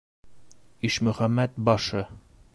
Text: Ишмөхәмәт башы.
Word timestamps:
Ишмөхәмәт 0.89 1.63
башы. 1.69 2.05